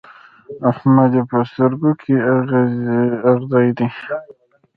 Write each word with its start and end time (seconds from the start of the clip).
احمد 0.71 1.11
يې 1.17 1.23
په 1.29 1.37
سترګو 1.49 1.91
کې 2.01 2.13
اغزی 3.31 3.69
دی. 3.77 3.87